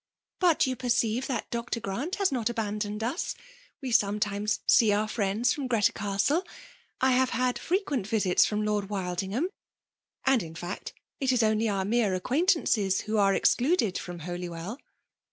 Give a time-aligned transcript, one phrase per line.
[0.23, 1.79] *' But you perceive that Dr.
[1.79, 3.35] Grant has not abandoned us;—
[3.83, 6.43] ^we sometimes see our friends from Greta Castle;—
[7.01, 9.49] I have had frequent visits from Lord Wildingham;—
[10.25, 14.79] and in fact it is only our mere acquaintances wlio are excluded from Holywell."